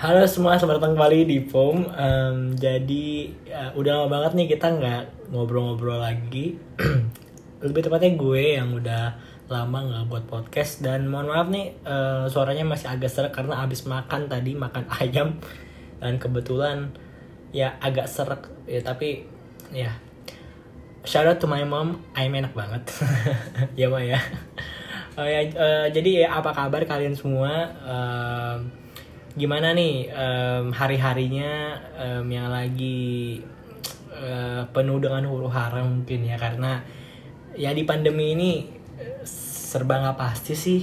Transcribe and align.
Halo 0.00 0.24
semua, 0.24 0.56
selamat 0.56 0.80
datang 0.80 0.96
kembali 0.96 1.28
di 1.28 1.44
POM 1.44 1.84
Em, 1.92 2.56
Jadi, 2.56 3.36
eh, 3.52 3.68
udah 3.76 4.00
lama 4.00 4.08
banget 4.08 4.32
nih 4.32 4.56
kita 4.56 4.72
nggak 4.72 5.28
ngobrol-ngobrol 5.28 6.00
lagi. 6.00 6.56
Lebih 7.68 7.84
tepatnya 7.84 8.16
gue 8.16 8.56
yang 8.56 8.72
udah 8.80 9.20
lama 9.52 9.78
nggak 9.92 10.04
buat 10.08 10.24
podcast. 10.24 10.80
Dan 10.80 11.04
mohon 11.04 11.28
maaf 11.28 11.52
nih, 11.52 11.76
eh, 11.84 12.24
suaranya 12.32 12.64
masih 12.64 12.88
agak 12.88 13.12
serak 13.12 13.36
karena 13.36 13.60
abis 13.60 13.84
makan 13.84 14.24
tadi, 14.24 14.56
makan 14.56 14.88
ayam. 15.04 15.36
Dan 16.00 16.16
kebetulan 16.16 16.96
ya 17.52 17.76
agak 17.84 18.08
serak 18.08 18.48
ya 18.64 18.80
tapi 18.80 19.28
ya. 19.68 19.92
Shout 21.04 21.28
out 21.28 21.36
to 21.36 21.44
my 21.44 21.60
mom 21.68 22.00
ayam 22.16 22.40
enak 22.40 22.56
banget. 22.56 22.88
Ya 23.76 23.92
ma 23.92 24.00
ya. 24.00 24.16
Oh 25.20 25.28
ya, 25.28 25.44
eh, 25.44 25.92
jadi 25.92 26.24
ya, 26.24 26.40
apa 26.40 26.56
kabar 26.56 26.88
kalian 26.88 27.12
semua? 27.12 27.68
Em, 27.84 28.79
gimana 29.38 29.70
nih 29.74 30.10
em, 30.10 30.74
hari-harinya 30.74 31.78
em, 31.94 32.26
yang 32.26 32.50
lagi 32.50 33.38
eh, 34.10 34.62
penuh 34.74 34.98
dengan 34.98 35.22
huru 35.26 35.46
hara 35.46 35.86
mungkin 35.86 36.26
ya 36.26 36.34
karena 36.34 36.82
ya 37.54 37.70
di 37.70 37.86
pandemi 37.86 38.34
ini 38.34 38.50
serba 39.70 40.02
nggak 40.02 40.18
pasti 40.18 40.54
sih. 40.54 40.80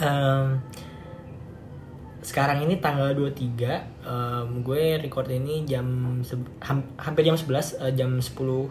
Em, 0.00 0.60
sekarang 2.20 2.62
ini 2.62 2.76
tanggal 2.78 3.16
23 3.16 3.80
em, 4.04 4.48
gue 4.60 5.00
record 5.00 5.26
ini 5.32 5.64
jam 5.64 5.86
ham- 6.60 6.90
hampir 7.00 7.24
jam 7.24 7.36
11 7.36 7.80
eh, 7.80 7.92
jam 7.96 8.20
10 8.20 8.68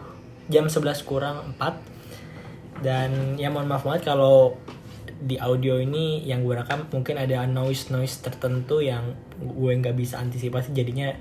jam 0.50 0.64
11 0.66 1.02
kurang 1.06 1.54
4 1.58 2.82
dan 2.82 3.36
ya 3.36 3.52
mohon 3.52 3.68
maaf 3.68 3.84
banget 3.84 4.08
kalau 4.08 4.56
di 5.20 5.36
audio 5.36 5.76
ini 5.76 6.24
yang 6.24 6.40
gue 6.42 6.56
rekam 6.56 6.88
mungkin 6.88 7.20
ada 7.20 7.44
noise 7.44 7.92
noise 7.92 8.24
tertentu 8.24 8.80
yang 8.80 9.12
gue 9.36 9.72
nggak 9.76 9.92
bisa 9.92 10.16
antisipasi 10.16 10.72
jadinya 10.72 11.12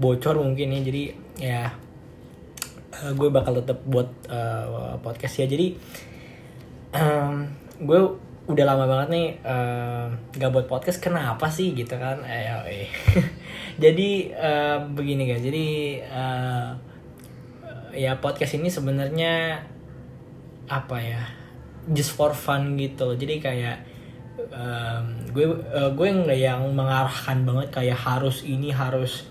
bocor 0.00 0.40
mungkin 0.40 0.72
ya. 0.72 0.80
Jadi 0.80 1.02
ya 1.40 1.62
eh, 2.96 3.12
gue 3.12 3.28
bakal 3.28 3.60
tetap 3.60 3.84
buat 3.84 4.08
eh, 4.28 4.96
podcast 5.04 5.44
ya. 5.44 5.46
Jadi 5.48 5.76
em, 6.96 7.48
gue 7.84 8.00
udah 8.46 8.64
lama 8.64 8.84
banget 8.88 9.08
nih 9.12 9.28
em, 9.44 10.08
gak 10.36 10.50
buat 10.52 10.66
podcast. 10.68 11.00
Kenapa 11.04 11.52
sih? 11.52 11.76
Gitu 11.76 11.92
kan. 11.96 12.24
Eh, 12.24 12.48
eh. 12.72 12.88
jadi 13.82 14.10
eh, 14.32 14.78
begini 14.96 15.28
guys. 15.28 15.44
Jadi 15.44 15.66
eh, 16.00 16.68
ya 17.96 18.16
podcast 18.20 18.56
ini 18.60 18.68
sebenarnya 18.68 19.64
apa 20.66 20.98
ya 20.98 21.45
just 21.92 22.14
for 22.14 22.32
fun 22.34 22.74
gitu 22.78 23.12
loh. 23.12 23.16
Jadi 23.18 23.38
kayak 23.38 23.76
em, 24.50 25.04
gue 25.30 25.46
eh, 25.46 25.90
gue 25.94 26.08
nggak 26.08 26.40
yang 26.40 26.62
mengarahkan 26.74 27.46
banget 27.46 27.68
kayak 27.70 27.98
harus 27.98 28.42
ini 28.46 28.70
harus 28.74 29.26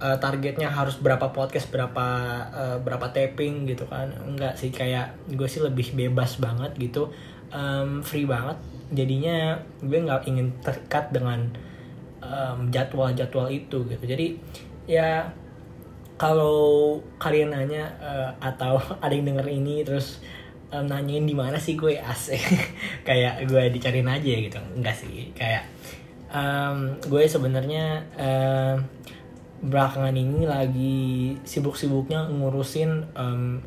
eh, 0.00 0.16
targetnya 0.16 0.68
harus 0.72 0.96
berapa 1.00 1.32
podcast 1.32 1.68
berapa 1.68 2.06
eh, 2.52 2.76
berapa 2.80 3.06
taping 3.12 3.68
gitu 3.68 3.84
kan. 3.88 4.12
Enggak 4.24 4.56
sih 4.56 4.72
kayak 4.72 5.16
gue 5.28 5.48
sih 5.48 5.60
lebih 5.60 5.92
bebas 5.96 6.40
banget 6.40 6.72
gitu. 6.78 7.12
Em, 7.52 8.00
free 8.00 8.24
banget. 8.28 8.56
Jadinya 8.90 9.58
gue 9.82 9.98
nggak 9.98 10.26
ingin 10.30 10.54
terikat 10.64 11.12
dengan 11.12 11.50
em, 12.22 12.58
jadwal-jadwal 12.72 13.48
itu 13.52 13.84
gitu. 13.88 14.04
Jadi 14.04 14.38
ya 14.90 15.28
kalau 16.20 17.00
kalian 17.16 17.56
nanya 17.56 17.88
eh, 17.96 18.30
atau 18.44 18.76
ada 19.04 19.12
yang 19.16 19.32
denger 19.32 19.48
ini 19.48 19.80
terus 19.80 20.20
em, 20.70 20.86
nanyain 20.86 21.26
di 21.26 21.34
mana 21.34 21.58
sih 21.58 21.76
gue 21.76 21.98
asik. 21.98 22.40
Kayak 23.08 23.46
gue 23.46 23.62
dicariin 23.74 24.08
aja 24.08 24.34
gitu. 24.40 24.60
Enggak 24.78 24.96
sih. 24.96 25.34
Kayak 25.36 25.66
em, 26.30 26.96
gue 27.02 27.22
sebenarnya 27.26 28.06
em, 28.16 28.76
belakangan 29.60 30.16
ini 30.16 30.48
lagi 30.48 31.36
sibuk-sibuknya 31.44 32.32
ngurusin 32.32 33.12
em, 33.12 33.60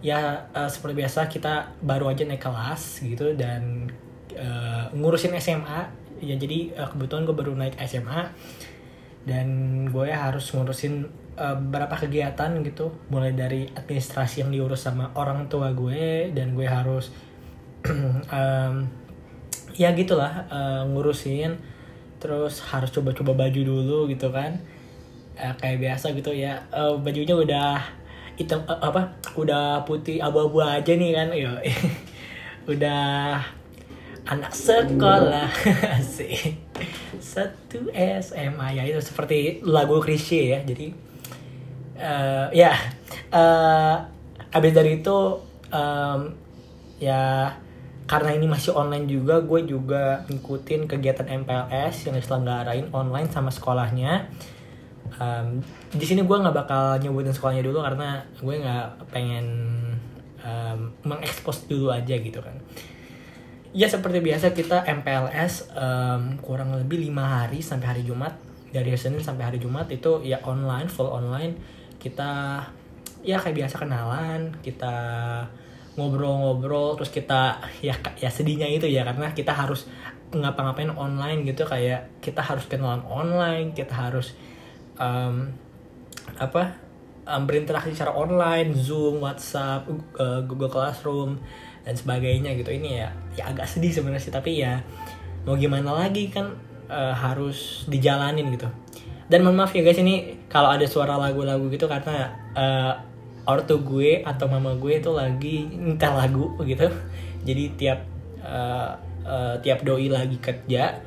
ya 0.00 0.48
eh, 0.52 0.68
seperti 0.68 0.94
biasa 1.04 1.28
kita 1.28 1.76
baru 1.80 2.12
aja 2.12 2.24
naik 2.24 2.40
kelas 2.40 3.04
gitu 3.04 3.36
dan 3.36 3.88
eh, 4.32 4.84
ngurusin 4.96 5.36
SMA 5.40 5.80
ya 6.20 6.36
jadi 6.36 6.76
eh, 6.76 6.88
kebetulan 6.88 7.24
gue 7.28 7.36
baru 7.36 7.52
naik 7.56 7.76
SMA 7.84 8.32
dan 9.28 9.48
gue 9.88 10.08
harus 10.08 10.48
ngurusin 10.52 11.04
eh, 11.36 11.56
beberapa 11.56 11.96
kegiatan 11.96 12.50
gitu. 12.64 12.92
Mulai 13.12 13.36
dari 13.36 13.68
administrasi 13.68 14.44
yang 14.46 14.50
diurus 14.52 14.88
sama 14.88 15.12
orang 15.16 15.48
tua 15.52 15.72
gue 15.76 16.32
dan 16.32 16.56
gue 16.56 16.64
harus 16.64 17.12
em, 18.32 18.74
ya 19.76 19.92
gitulah 19.92 20.48
eh, 20.48 20.82
ngurusin. 20.88 21.56
Terus 22.20 22.60
harus 22.68 22.92
coba-coba 22.92 23.48
baju 23.48 23.60
dulu 23.60 23.98
gitu 24.08 24.28
kan. 24.32 24.60
Eh, 25.36 25.52
kayak 25.60 25.80
biasa 25.80 26.12
gitu 26.16 26.32
ya. 26.32 26.60
Eh, 26.72 26.94
bajunya 27.00 27.36
udah 27.36 27.80
hitam 28.36 28.64
eh, 28.64 28.80
apa 28.80 29.20
udah 29.36 29.84
putih 29.84 30.20
abu-abu 30.20 30.64
aja 30.64 30.92
nih 30.96 31.12
kan. 31.12 31.28
Yo 31.36 31.52
udah 32.72 33.36
anak 34.24 34.52
sekolah. 34.52 35.48
Sih 36.16 36.69
satu 37.20 37.90
SMA 38.22 38.68
ya 38.76 38.82
itu 38.86 39.00
seperti 39.02 39.60
lagu 39.64 40.00
Krisye 40.00 40.56
ya 40.56 40.58
jadi 40.64 40.86
eh, 42.00 42.46
ya 42.56 42.72
eh 43.30 43.96
abis 44.50 44.72
dari 44.74 44.98
itu 44.98 45.18
em, 45.70 46.20
ya 46.98 47.54
karena 48.10 48.34
ini 48.34 48.50
masih 48.50 48.74
online 48.74 49.06
juga 49.06 49.38
gue 49.38 49.62
juga 49.62 50.26
ngikutin 50.26 50.90
kegiatan 50.90 51.30
MPLS 51.30 52.10
yang 52.10 52.18
diselenggarain 52.18 52.90
online 52.90 53.30
sama 53.30 53.54
sekolahnya. 53.54 54.26
Em, 55.14 55.62
di 55.94 56.02
sini 56.02 56.26
gue 56.26 56.34
nggak 56.34 56.54
bakal 56.54 56.98
nyebutin 56.98 57.30
sekolahnya 57.30 57.62
dulu 57.62 57.78
karena 57.86 58.18
gue 58.42 58.54
nggak 58.58 58.86
pengen 59.14 59.46
em, 60.42 60.90
mengekspos 61.06 61.70
dulu 61.70 61.94
aja 61.94 62.14
gitu 62.18 62.42
kan 62.42 62.58
ya 63.70 63.86
seperti 63.86 64.18
biasa 64.18 64.50
kita 64.50 64.82
MPLS 64.82 65.70
em, 65.78 66.34
kurang 66.42 66.74
lebih 66.74 66.98
lima 66.98 67.46
hari 67.46 67.62
sampai 67.62 67.86
hari 67.96 68.02
Jumat. 68.02 68.34
Dari 68.70 68.94
Senin 68.94 69.18
sampai 69.18 69.50
hari 69.50 69.58
Jumat 69.58 69.90
itu 69.90 70.22
ya 70.22 70.42
online 70.46 70.86
full 70.90 71.10
online. 71.10 71.58
Kita 71.98 72.62
ya 73.20 73.36
kayak 73.36 73.66
biasa 73.66 73.74
kenalan 73.76 74.54
kita 74.62 74.94
ngobrol-ngobrol 75.98 76.96
terus 76.96 77.10
kita 77.10 77.60
ya 77.84 77.92
ya 78.16 78.30
sedihnya 78.30 78.70
itu 78.70 78.86
ya 78.88 79.04
karena 79.04 79.34
kita 79.34 79.52
harus 79.52 79.86
ngapa-ngapain 80.34 80.90
online 80.94 81.46
gitu. 81.46 81.66
Kayak 81.66 82.10
kita 82.22 82.42
harus 82.42 82.66
kenalan 82.66 83.02
online 83.06 83.74
kita 83.74 83.94
harus 83.94 84.34
em, 84.98 85.50
apa 86.38 86.74
em, 87.26 87.42
berinteraksi 87.46 87.94
secara 87.94 88.14
online 88.14 88.74
Zoom 88.74 89.22
WhatsApp 89.22 89.86
uh, 90.18 90.42
Google 90.46 90.70
Classroom 90.70 91.42
dan 91.84 91.94
sebagainya 91.96 92.54
gitu. 92.58 92.70
Ini 92.70 92.90
ya 93.04 93.08
ya 93.38 93.44
agak 93.50 93.66
sedih 93.68 93.92
sebenarnya 93.94 94.22
sih 94.22 94.34
tapi 94.34 94.60
ya 94.60 94.82
mau 95.48 95.56
gimana 95.56 95.96
lagi 95.96 96.28
kan 96.28 96.52
eh, 96.90 97.14
harus 97.14 97.88
dijalanin 97.88 98.50
gitu. 98.52 98.68
Dan 99.30 99.46
mohon 99.46 99.62
maaf 99.62 99.70
ya 99.70 99.86
guys 99.86 100.00
ini 100.02 100.42
kalau 100.50 100.74
ada 100.74 100.82
suara 100.90 101.14
lagu-lagu 101.14 101.70
gitu 101.70 101.86
karena 101.86 102.34
eh, 102.52 102.92
ortu 103.46 103.80
gue 103.80 104.20
atau 104.26 104.46
mama 104.50 104.76
gue 104.76 105.00
itu 105.00 105.10
lagi 105.14 105.64
nyetel 105.70 106.12
lagu 106.18 106.54
gitu. 106.66 106.90
Jadi 107.46 107.64
tiap 107.78 108.00
eh, 108.42 108.90
eh, 109.24 109.54
tiap 109.62 109.86
doi 109.86 110.10
lagi 110.10 110.36
kerja 110.42 110.98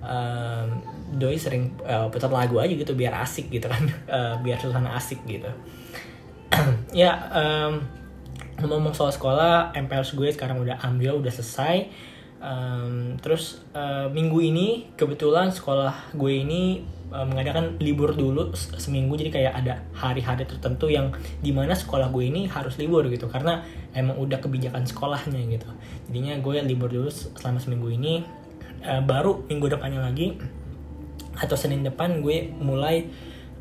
em, 0.00 0.66
doi 1.16 1.36
sering 1.36 1.76
eh, 1.84 2.06
putar 2.10 2.30
lagu 2.32 2.58
aja 2.60 2.72
gitu 2.74 2.92
biar 2.98 3.22
asik 3.22 3.48
gitu 3.48 3.70
kan. 3.70 3.86
Eh, 4.10 4.34
biar 4.42 4.58
suasana 4.58 4.98
asik 4.98 5.22
gitu. 5.24 5.48
Ya 6.90 7.14
em, 7.30 7.99
ngomong 8.66 8.92
soal 8.92 9.08
sekolah 9.08 9.72
MPLS 9.72 10.12
gue 10.12 10.28
sekarang 10.32 10.60
udah 10.60 10.76
ambil 10.82 11.20
udah 11.20 11.32
selesai. 11.32 11.88
Em, 12.40 13.20
terus 13.20 13.60
eh, 13.76 14.08
minggu 14.08 14.40
ini 14.40 14.88
kebetulan 14.96 15.52
sekolah 15.52 16.16
gue 16.16 16.32
ini 16.40 16.80
eh, 17.12 17.26
mengadakan 17.28 17.76
libur 17.78 18.16
dulu 18.16 18.52
se- 18.56 18.72
seminggu. 18.80 19.16
Jadi 19.16 19.30
kayak 19.30 19.52
ada 19.60 19.84
hari-hari 19.92 20.48
tertentu 20.48 20.88
yang 20.88 21.12
di 21.40 21.52
mana 21.52 21.76
sekolah 21.76 22.08
gue 22.08 22.24
ini 22.26 22.48
harus 22.48 22.80
libur 22.80 23.04
gitu. 23.12 23.28
Karena 23.28 23.60
emang 23.92 24.16
udah 24.16 24.40
kebijakan 24.40 24.88
sekolahnya 24.88 25.40
gitu. 25.52 25.68
Jadinya 26.08 26.40
gue 26.40 26.64
libur 26.64 26.88
dulu 26.88 27.12
se- 27.12 27.28
selama 27.36 27.60
seminggu 27.60 27.92
ini. 27.92 28.24
Eh, 28.80 29.02
baru 29.04 29.44
minggu 29.44 29.68
depannya 29.68 30.00
lagi 30.00 30.40
atau 31.36 31.56
Senin 31.56 31.84
depan 31.84 32.24
gue 32.24 32.48
mulai 32.56 33.04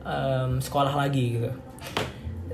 em, 0.04 0.64
sekolah 0.64 0.96
lagi 0.96 1.36
gitu 1.36 1.52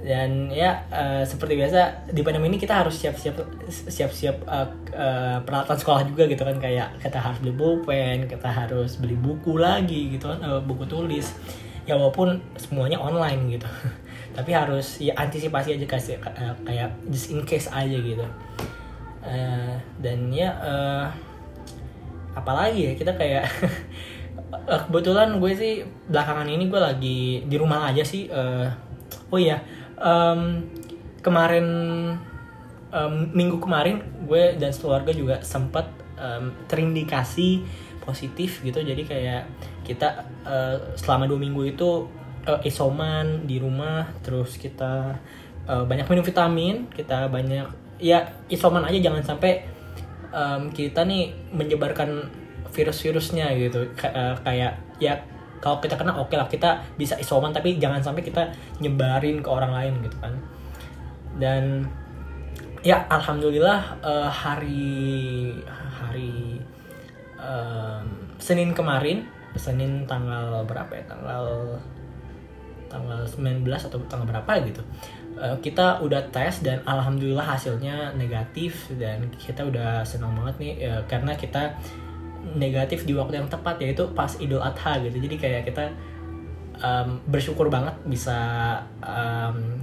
dan 0.05 0.53
ya 0.53 0.85
eh, 0.93 1.25
seperti 1.25 1.57
biasa 1.57 2.05
di 2.13 2.21
pandemi 2.21 2.53
ini 2.53 2.61
kita 2.61 2.85
harus 2.85 2.93
siap-siap 2.93 3.41
siap-siap 3.89 4.37
eh, 4.45 4.69
eh, 4.93 5.37
peralatan 5.41 5.77
sekolah 5.81 6.05
juga 6.05 6.29
gitu 6.29 6.45
kan. 6.45 6.61
Kayak 6.61 7.01
kita 7.01 7.17
harus 7.17 7.41
beli 7.41 7.57
pulpen 7.57 8.29
kita 8.29 8.45
harus 8.45 9.01
beli 9.01 9.17
buku 9.17 9.57
lagi 9.57 10.13
gitu 10.13 10.29
kan 10.29 10.45
eh, 10.45 10.61
buku 10.61 10.85
tulis. 10.85 11.33
Ya 11.89 11.97
walaupun 11.97 12.37
semuanya 12.53 13.01
online 13.01 13.57
gitu. 13.57 13.65
Tapi 14.37 14.51
harus 14.53 15.01
ya 15.01 15.17
antisipasi 15.17 15.73
aja 15.73 15.85
kasih 15.89 16.21
eh, 16.21 16.53
kayak 16.61 16.93
just 17.09 17.33
in 17.33 17.41
case 17.41 17.65
aja 17.73 17.97
gitu. 17.97 18.25
Eh, 19.25 19.73
dan 20.05 20.29
ya 20.29 20.53
eh, 20.61 21.05
apalagi 22.37 22.93
ya 22.93 22.93
kita 22.93 23.17
kayak 23.17 23.49
kebetulan 24.85 25.41
gue 25.41 25.51
sih 25.57 25.73
belakangan 26.13 26.45
ini 26.45 26.69
gue 26.69 26.77
lagi 26.77 27.19
di 27.49 27.55
rumah 27.57 27.89
aja 27.89 28.05
sih. 28.05 28.29
Eh, 28.29 28.69
oh 29.33 29.39
iya, 29.41 29.57
em, 29.99 30.63
kemarin 31.21 31.67
em, 32.93 33.13
minggu 33.33 33.57
kemarin 33.59 34.01
gue 34.25 34.55
dan 34.59 34.71
keluarga 34.75 35.11
juga 35.11 35.41
sempat 35.41 35.89
em, 36.15 36.51
terindikasi 36.69 37.63
positif 38.05 38.61
gitu. 38.61 38.79
Jadi 38.81 39.03
kayak 39.03 39.49
kita 39.83 40.23
eh, 40.45 40.77
selama 40.99 41.25
dua 41.25 41.39
minggu 41.41 41.61
itu 41.75 42.05
eh, 42.45 42.69
isoman 42.69 43.49
di 43.49 43.57
rumah, 43.57 44.05
terus 44.21 44.55
kita 44.61 45.17
eh, 45.65 45.83
banyak 45.83 46.05
minum 46.07 46.25
vitamin, 46.25 46.85
kita 46.93 47.27
banyak 47.27 47.67
ya 47.97 48.27
isoman 48.51 48.83
aja 48.85 48.99
jangan 48.99 49.23
sampai 49.23 49.65
em, 50.29 50.69
kita 50.69 51.01
nih 51.07 51.33
menyebarkan 51.55 52.27
virus-virusnya 52.75 53.55
gitu 53.55 53.87
Ka- 53.95 54.11
eh, 54.13 54.35
kayak 54.43 54.73
ya 54.99 55.19
kalau 55.65 55.81
kita 55.81 55.97
kena 55.97 56.13
oke 56.13 56.37
lah 56.37 56.45
kita 56.45 56.77
bisa 56.93 57.17
isoman 57.17 57.49
tapi 57.49 57.81
jangan 57.81 57.97
sampai 57.97 58.21
kita 58.21 58.53
nyebarin 58.77 59.41
ke 59.41 59.49
orang 59.49 59.73
lain 59.73 59.93
gitu 60.05 60.17
kan. 60.21 60.33
Dan 61.41 61.89
ya 62.85 63.01
alhamdulillah 63.09 63.97
eh, 64.05 64.29
hari 64.29 64.93
hari 65.73 66.61
em, 67.41 68.05
Senin 68.37 68.77
kemarin 68.77 69.25
Senin 69.57 70.05
tanggal 70.05 70.61
berapa 70.69 70.93
ya? 70.93 71.03
Tanggal 71.09 71.73
tanggal 72.85 73.25
19 73.25 73.65
atau 73.65 73.97
tanggal 74.05 74.29
berapa 74.29 74.61
gitu 74.61 74.85
Eh, 75.35 75.55
kita 75.59 75.99
udah 75.99 76.31
tes 76.31 76.63
dan 76.63 76.79
alhamdulillah 76.87 77.43
hasilnya 77.43 78.15
negatif 78.15 78.87
dan 78.95 79.27
kita 79.35 79.67
udah 79.67 79.99
senang 80.07 80.31
banget 80.31 80.55
nih 80.63 80.73
eh, 80.87 81.01
karena 81.11 81.35
kita 81.35 81.75
negatif 82.53 83.09
di 83.09 83.17
waktu 83.17 83.41
yang 83.41 83.49
tepat 83.49 83.81
yaitu 83.81 84.05
pas 84.13 84.29
Idul 84.37 84.61
Adha 84.61 85.01
gitu. 85.01 85.17
Jadi 85.17 85.35
kayak 85.41 85.61
kita 85.65 85.89
em, 86.77 87.17
bersyukur 87.25 87.73
banget 87.73 87.97
bisa 88.05 88.37
em, 89.01 89.81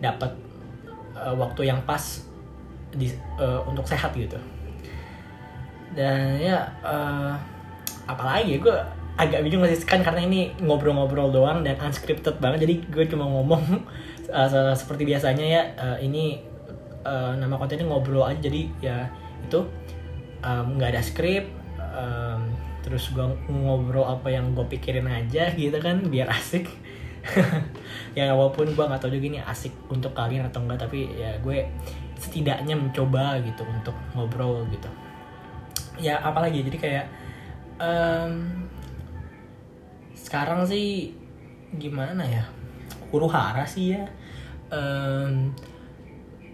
dapat 0.00 0.32
eh, 1.12 1.34
waktu 1.36 1.68
yang 1.68 1.84
pas 1.84 2.00
di, 2.96 3.12
eh, 3.36 3.60
untuk 3.68 3.84
sehat 3.84 4.16
gitu. 4.16 4.40
Dan 5.92 6.40
ya 6.40 6.64
eh, 6.80 7.32
apalagi 8.08 8.56
ya 8.56 8.58
gue 8.64 8.76
agak 9.12 9.44
bingung 9.44 9.68
sih 9.68 9.84
kan 9.84 10.00
karena 10.00 10.24
ini 10.24 10.56
ngobrol-ngobrol 10.64 11.28
doang 11.28 11.60
dan 11.60 11.76
unscripted 11.76 12.40
banget 12.40 12.64
jadi 12.64 12.74
gue 12.88 13.04
cuma 13.12 13.28
ngomong 13.28 13.60
se- 14.32 14.76
seperti 14.80 15.04
biasanya 15.04 15.44
ya 15.44 15.62
eh, 15.76 15.98
ini 16.08 16.40
eh, 17.04 17.32
nama 17.36 17.60
kontennya 17.60 17.84
ngobrol 17.84 18.24
aja. 18.24 18.40
Jadi 18.40 18.72
ya 18.80 19.12
itu 19.44 19.60
nggak 20.42 20.90
ada 20.90 20.98
skrip 20.98 21.61
em, 21.92 22.42
terus 22.82 23.12
gue 23.14 23.22
ngobrol 23.46 24.08
apa 24.08 24.32
yang 24.32 24.56
gue 24.56 24.66
pikirin 24.66 25.06
aja 25.06 25.52
gitu 25.54 25.76
kan 25.78 26.02
biar 26.08 26.28
asik. 26.32 26.68
Ya 28.18 28.34
walaupun 28.34 28.74
gue 28.74 28.84
nggak 28.84 28.98
tahu 28.98 29.14
juga 29.14 29.26
ini 29.30 29.40
asik 29.40 29.72
untuk 29.88 30.12
kalian 30.12 30.44
atau 30.50 30.60
enggak 30.60 30.84
tapi 30.84 31.06
ya 31.16 31.38
gue 31.40 31.64
setidaknya 32.18 32.76
mencoba 32.76 33.40
gitu 33.40 33.62
untuk 33.64 33.94
ngobrol 34.12 34.66
gitu. 34.68 34.90
Ya 36.02 36.18
apalagi 36.20 36.66
jadi 36.66 36.78
kayak 36.78 37.06
em, 37.80 38.66
sekarang 40.18 40.66
sih 40.66 41.14
gimana 41.78 42.26
ya 42.26 42.44
huru 43.14 43.30
hara 43.30 43.64
sih 43.64 43.96
ya. 43.96 44.04
Em, 44.72 45.54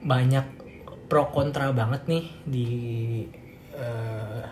banyak 0.05 0.47
pro 1.09 1.33
kontra 1.33 1.73
banget 1.73 2.05
nih 2.07 2.25
di 2.45 2.69
eh, 3.73 4.45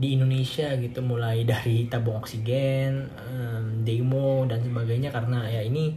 di 0.00 0.16
Indonesia 0.16 0.72
gitu 0.80 1.04
mulai 1.04 1.44
dari 1.44 1.84
tabung 1.84 2.24
oksigen 2.24 3.04
em, 3.20 3.84
demo 3.84 4.48
dan 4.48 4.64
sebagainya 4.64 5.12
karena 5.12 5.44
ya 5.44 5.60
ini 5.60 5.92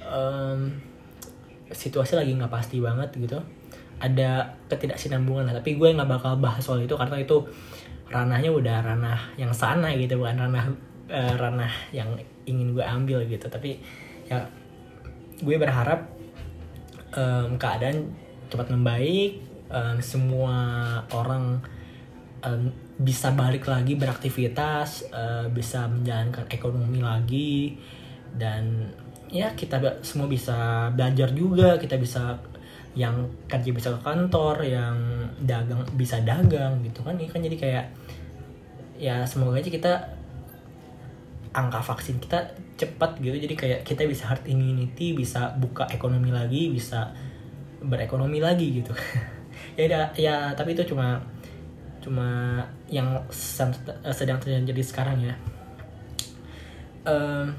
em, 0.00 0.72
situasi 1.68 2.16
lagi 2.16 2.32
nggak 2.32 2.48
pasti 2.48 2.80
banget 2.80 3.12
gitu. 3.20 3.36
Ada 4.00 4.56
ketidaksinambungan 4.72 5.52
lah 5.52 5.54
tapi 5.60 5.76
gue 5.76 5.92
nggak 5.92 6.08
bakal 6.08 6.40
bahas 6.40 6.64
soal 6.64 6.80
itu 6.80 6.96
karena 6.96 7.20
itu 7.20 7.44
ranahnya 8.08 8.48
udah 8.48 8.76
ranah 8.80 9.20
yang 9.36 9.52
sana 9.52 9.92
gitu 9.92 10.16
bukan 10.16 10.48
ranah 10.48 10.72
eh, 11.12 11.34
ranah 11.36 11.72
yang 11.92 12.16
ingin 12.48 12.72
gue 12.72 12.84
ambil 12.88 13.20
gitu. 13.28 13.52
Tapi 13.52 13.76
ya 14.32 14.48
gue 15.44 15.56
berharap 15.60 16.08
em, 17.12 17.60
keadaan 17.60 18.16
cepat 18.48 18.72
membaik 18.72 19.44
em, 19.68 20.00
semua 20.00 20.56
orang 21.12 21.60
bisa 22.96 23.28
balik 23.36 23.68
lagi 23.68 23.92
beraktivitas 23.92 25.12
eh, 25.12 25.46
bisa 25.52 25.84
menjalankan 25.84 26.48
ekonomi 26.48 27.04
lagi 27.04 27.76
dan 28.32 28.88
ya 29.28 29.52
kita 29.52 30.00
semua 30.00 30.28
bisa 30.30 30.88
belajar 30.96 31.28
juga. 31.36 31.76
Kita 31.76 32.00
bisa 32.00 32.40
yang 32.96 33.28
kerja 33.44 33.70
bisa 33.76 33.92
ke 33.92 34.00
kantor 34.00 34.64
yang 34.64 34.96
dagang 35.44 35.84
bisa 35.94 36.20
dagang 36.24 36.80
gitu 36.84 37.04
kan. 37.04 37.20
Ini 37.20 37.28
kan 37.28 37.40
jadi 37.44 37.56
kayak 37.56 37.86
ya 38.96 39.16
semoga 39.28 39.60
aja 39.60 39.68
kita 39.68 39.92
angka 41.52 41.80
vaksin 41.84 42.16
kita 42.16 42.56
cepat 42.80 43.20
gitu. 43.20 43.36
Jadi 43.36 43.54
kayak 43.56 43.80
kita 43.84 44.08
bisa 44.08 44.28
herd 44.32 44.44
immunity 44.48 45.12
bisa 45.12 45.52
buka 45.60 45.84
ekonomi 45.92 46.32
lagi 46.32 46.72
bisa 46.72 47.12
berekonomi 47.84 48.40
lagi 48.40 48.82
gitu. 48.82 48.92
Ya 49.76 50.08
ya 50.16 50.56
tapi 50.56 50.72
itu 50.72 50.88
cuma 50.88 51.20
cuma 52.00 52.64
yang 52.86 53.26
sedang, 53.30 53.74
sedang 54.14 54.38
terjadi 54.38 54.82
sekarang 54.82 55.18
ya. 55.26 55.34
Em, 57.06 57.54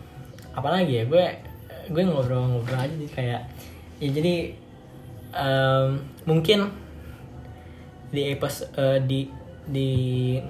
apalagi 0.51 0.99
ya 0.99 1.03
gue 1.07 1.25
gue 1.87 2.03
ngobrol-ngobrol 2.03 2.83
aja 2.83 2.91
jadi 2.91 3.09
kayak 3.13 3.41
ya 4.03 4.09
jadi 4.11 4.35
em, 5.31 5.89
mungkin 6.27 6.67
di 8.11 8.31
episode 8.31 8.71
eh, 8.75 8.99
di 9.03 9.19
di 9.67 9.89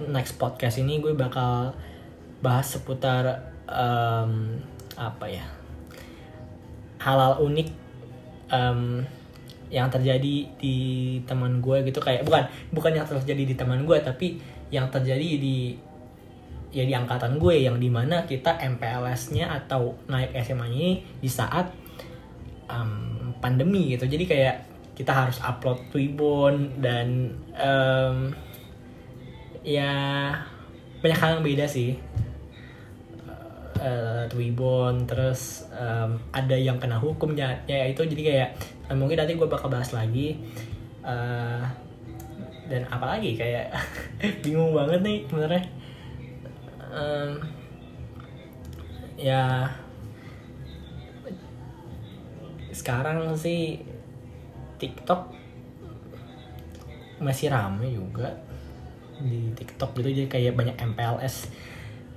next 0.09 0.37
podcast 0.37 0.81
ini 0.81 1.01
gue 1.01 1.13
bakal 1.13 1.77
bahas 2.41 2.69
seputar 2.69 3.53
em, 3.69 4.61
apa 4.97 5.25
ya 5.29 5.45
halal 7.01 7.41
unik 7.45 7.69
em, 8.49 9.05
yang 9.67 9.91
terjadi 9.91 10.47
di 10.57 10.77
teman 11.27 11.59
gue 11.59 11.83
gitu 11.85 11.99
kayak 11.99 12.23
bukan 12.23 12.47
bukan 12.71 12.91
yang 12.95 13.05
terjadi 13.05 13.43
di 13.43 13.55
teman 13.57 13.83
gue 13.83 13.97
tapi 13.99 14.39
yang 14.73 14.91
terjadi 14.91 15.39
di 15.39 15.87
ya 16.71 16.83
di 16.83 16.93
angkatan 16.93 17.39
gue 17.39 17.63
yang 17.63 17.79
di 17.79 17.87
mana 17.87 18.27
kita 18.27 18.59
MPLS-nya 18.59 19.49
atau 19.63 19.95
naik 20.11 20.35
SMA 20.43 20.67
ini 20.67 20.89
di 21.23 21.29
saat 21.31 21.71
em, 22.67 23.31
pandemi 23.39 23.95
gitu. 23.95 24.03
Jadi 24.05 24.27
kayak 24.27 24.55
kita 24.97 25.13
harus 25.13 25.39
upload 25.39 25.79
Twibbon 25.93 26.81
dan 26.83 27.33
em, 27.55 28.35
ya 29.63 29.93
banyak 30.99 31.19
hal 31.19 31.29
yang 31.39 31.45
beda 31.45 31.65
sih. 31.69 31.95
Eh 33.77 34.23
Twibbon 34.27 35.07
terus 35.07 35.71
em, 35.71 36.19
ada 36.35 36.55
yang 36.59 36.77
kena 36.83 36.99
hukumnya 36.99 37.63
ya 37.63 37.87
itu. 37.87 38.03
Jadi 38.03 38.21
kayak 38.21 38.49
mungkin 38.91 39.17
nanti 39.23 39.39
gue 39.39 39.47
bakal 39.47 39.71
bahas 39.71 39.95
lagi. 39.95 40.35
Eh, 41.07 41.63
dan 42.67 42.83
apalagi 42.91 43.39
kayak 43.39 43.71
bingung 44.43 44.75
banget 44.75 44.99
nih 44.99 45.17
sebenarnya. 45.27 45.63
Em, 46.87 47.31
ya 49.17 49.71
sekarang 52.75 53.33
sih 53.33 53.81
TikTok 54.77 55.33
masih 57.17 57.49
rame 57.49 57.89
juga 57.89 58.29
di 59.17 59.49
TikTok 59.57 59.97
gitu. 59.97 60.13
Jadi 60.13 60.29
kayak 60.29 60.53
banyak 60.53 60.77
MPLS 60.77 61.49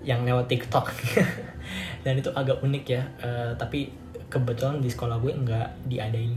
yang 0.04 0.26
lewat 0.28 0.50
TikTok. 0.50 0.92
Dan 2.04 2.21
itu 2.21 2.28
agak 2.37 2.61
unik 2.61 2.85
ya. 2.85 3.02
Eh, 3.25 3.50
tapi 3.57 3.88
kebetulan 4.28 4.85
di 4.85 4.92
sekolah 4.92 5.16
gue 5.25 5.33
nggak 5.33 5.88
diadain 5.88 6.37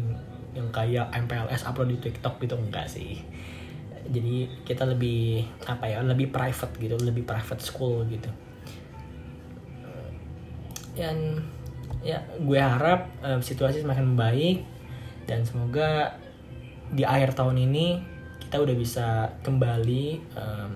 yang 0.55 0.69
kayak 0.71 1.11
MPLS 1.11 1.67
upload 1.67 1.91
di 1.91 1.97
TikTok 1.99 2.39
gitu. 2.39 2.55
Enggak 2.55 2.87
sih 2.87 3.19
jadi 4.09 4.49
kita 4.67 4.83
lebih 4.89 5.47
apa 5.67 5.87
ya 5.87 6.03
lebih 6.03 6.31
private 6.33 6.73
gitu 6.79 6.95
lebih 6.99 7.23
private 7.23 7.63
school 7.63 8.03
gitu. 8.09 8.29
Dan 10.93 11.41
ya 12.05 12.21
gue 12.37 12.59
harap 12.59 13.09
em, 13.23 13.39
situasi 13.39 13.81
semakin 13.81 14.13
membaik 14.13 14.61
dan 15.25 15.41
semoga 15.47 16.19
di 16.93 17.07
akhir 17.07 17.33
tahun 17.33 17.63
ini 17.63 18.03
kita 18.43 18.61
udah 18.61 18.75
bisa 18.77 19.07
kembali 19.41 20.05
em, 20.35 20.71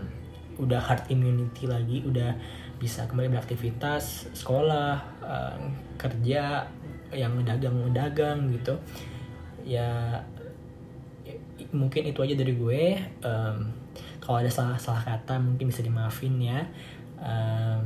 udah 0.58 0.82
herd 0.82 1.06
immunity 1.14 1.70
lagi 1.70 2.02
udah 2.02 2.34
bisa 2.82 3.06
kembali 3.06 3.30
beraktivitas 3.30 4.34
sekolah 4.34 4.98
em, 5.22 5.62
kerja 6.02 6.66
yang 7.14 7.38
dagang 7.46 7.94
dagang 7.94 8.50
gitu. 8.52 8.74
Ya 9.68 10.24
mungkin 11.72 12.08
itu 12.08 12.20
aja 12.24 12.36
dari 12.36 12.54
gue. 12.56 12.84
Em, 13.24 13.58
kalau 14.24 14.44
ada 14.44 14.52
salah 14.52 14.76
salah 14.80 15.04
kata 15.04 15.40
mungkin 15.40 15.72
bisa 15.72 15.84
dimaafin 15.84 16.36
ya. 16.40 16.68
Um, 17.18 17.82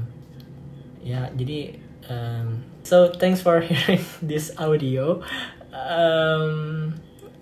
ya 1.01 1.31
jadi 1.33 1.79
um, 2.09 2.61
so 2.83 3.09
thanks 3.09 3.41
for 3.41 3.61
hearing 3.67 4.03
this 4.21 4.53
audio. 4.57 5.23
Um, 5.71 6.93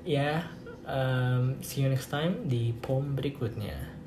ya 0.05 0.45
um, 0.89 1.61
see 1.61 1.85
you 1.85 1.89
next 1.89 2.09
time 2.09 2.49
di 2.49 2.73
poem 2.81 3.13
berikutnya 3.13 3.98